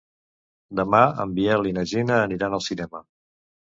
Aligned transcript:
Demà 0.79 1.01
en 1.25 1.35
Biel 1.39 1.69
i 1.73 1.75
na 1.79 1.85
Gina 1.91 2.17
aniran 2.25 2.59
al 2.59 2.65
cinema. 2.69 3.03